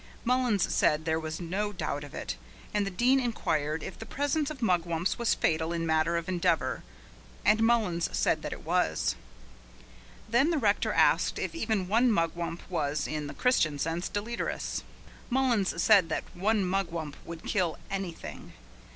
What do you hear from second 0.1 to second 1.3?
Mullins said there